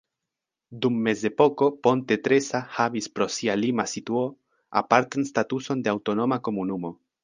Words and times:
Dum 0.85 0.95
mezepoko 1.07 1.67
Ponte 1.89 2.17
Tresa 2.29 2.63
havis 2.79 3.11
pro 3.19 3.29
sia 3.37 3.59
lima 3.63 3.89
situo 3.95 4.27
apartan 4.85 5.33
statuson 5.33 5.87
de 5.89 5.97
aŭtonoma 5.99 6.45
komunumo. 6.49 6.97